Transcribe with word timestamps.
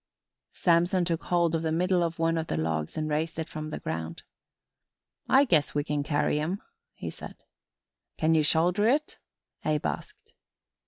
Samson 0.55 1.05
took 1.05 1.25
hold 1.25 1.53
of 1.53 1.61
the 1.61 1.71
middle 1.71 2.01
of 2.01 2.17
one 2.17 2.35
of 2.39 2.47
the 2.47 2.57
logs 2.57 2.97
and 2.97 3.07
raised 3.07 3.37
it 3.37 3.47
from 3.47 3.69
the 3.69 3.77
ground. 3.79 4.23
"I 5.29 5.45
guess 5.45 5.75
we 5.75 5.83
can 5.83 6.01
carry 6.01 6.39
'em," 6.39 6.59
he 6.95 7.11
said. 7.11 7.35
"Can 8.17 8.33
ye 8.33 8.41
shoulder 8.41 8.87
it?" 8.87 9.19
Abe 9.63 9.85
asked. 9.85 10.33